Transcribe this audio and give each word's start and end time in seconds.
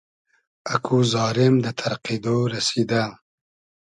اکو 0.73 0.97
زارېم 1.11 1.55
دۂ 1.63 1.71
تئرقیدۉ 1.79 2.25
رئسیدۂ 2.53 3.03